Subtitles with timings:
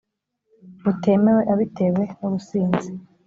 [0.83, 2.89] butemewe abitewe n’ubusinzi